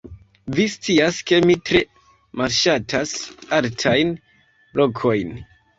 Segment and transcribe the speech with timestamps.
[0.59, 1.83] Vi scias ke mi tre
[2.41, 3.17] malŝatas
[3.61, 4.19] altajn
[4.83, 5.43] lokojn